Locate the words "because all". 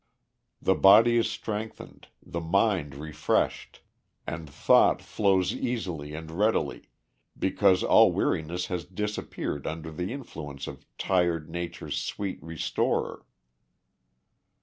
7.37-8.11